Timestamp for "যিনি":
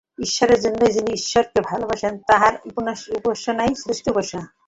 0.91-1.11